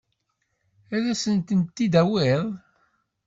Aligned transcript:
Ad 0.95 1.03
asen-tent-id-tawiḍ? 1.11 2.43